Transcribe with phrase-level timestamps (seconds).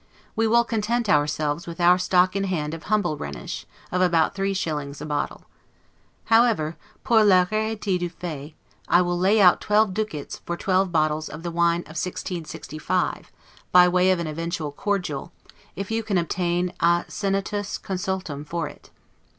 [0.35, 4.33] We will content our selves with our stock in hand of humble Rhenish, of about
[4.33, 5.43] three shillings a bottle.
[6.25, 8.55] However, 'pour la rarity du fait,
[8.87, 13.31] I will lay out twelve ducats', for twelve bottles of the wine of 1665,
[13.71, 15.31] by way of an eventual cordial,
[15.75, 18.89] if you can obtain a 'senatus consultum' for it.